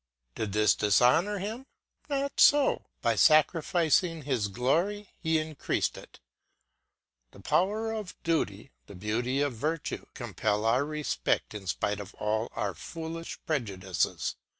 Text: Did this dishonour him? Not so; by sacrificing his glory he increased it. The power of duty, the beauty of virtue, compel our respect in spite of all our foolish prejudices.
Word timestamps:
Did 0.33 0.53
this 0.53 0.73
dishonour 0.73 1.37
him? 1.37 1.67
Not 2.09 2.39
so; 2.39 2.87
by 3.03 3.13
sacrificing 3.15 4.23
his 4.23 4.47
glory 4.47 5.11
he 5.19 5.37
increased 5.37 5.95
it. 5.95 6.19
The 7.33 7.39
power 7.39 7.91
of 7.91 8.15
duty, 8.23 8.71
the 8.87 8.95
beauty 8.95 9.41
of 9.41 9.53
virtue, 9.53 10.07
compel 10.15 10.65
our 10.65 10.85
respect 10.85 11.53
in 11.53 11.67
spite 11.67 11.99
of 11.99 12.15
all 12.15 12.49
our 12.53 12.73
foolish 12.73 13.37
prejudices. 13.45 14.37